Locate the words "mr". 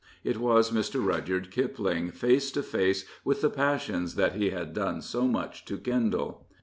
0.71-0.99